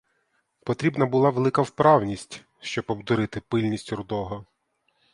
Потрібна 0.65 1.05
була 1.05 1.29
велика 1.29 1.61
вправність, 1.61 2.43
щоб 2.59 2.85
обдурити 2.87 3.39
пильність 3.41 3.91
рудого. 3.93 4.45